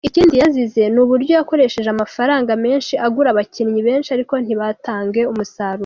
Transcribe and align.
Ikindi 0.07 0.33
yazize, 0.41 0.83
ni 0.93 0.99
uburyo 1.03 1.31
yakoresheje 1.39 1.89
amafaranga 1.95 2.51
menshi 2.65 2.93
agura 3.05 3.27
abakinnyi 3.31 3.79
benshi 3.87 4.09
ariko 4.15 4.33
ntibatange 4.43 5.21
umusaruro. 5.31 5.79